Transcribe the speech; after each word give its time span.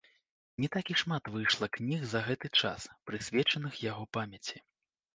Не 0.63 0.69
так 0.75 0.85
і 0.93 0.97
шмат 1.01 1.23
выйшла 1.35 1.69
кніг 1.77 2.01
за 2.15 2.23
гэты 2.31 2.47
час, 2.65 2.81
прысвечаных 3.11 3.73
яго 3.91 4.13
памяці. 4.21 4.57